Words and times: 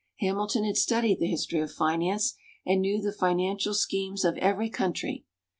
Hamilton 0.19 0.63
had 0.65 0.77
studied 0.77 1.19
the 1.19 1.27
history 1.29 1.59
of 1.59 1.71
finance, 1.71 2.33
and 2.65 2.81
knew 2.81 2.99
the 2.99 3.11
financial 3.11 3.75
schemes 3.75 4.25
of 4.25 4.35
every 4.39 4.67
country. 4.67 5.25